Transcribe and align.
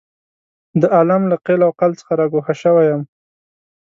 د 0.81 0.83
عالم 0.95 1.21
له 1.31 1.37
قیل 1.45 1.61
او 1.67 1.71
قال 1.79 1.91
څخه 1.99 2.13
را 2.19 2.25
ګوښه 2.33 2.53
شوی 2.61 2.85
یم. 2.89 3.01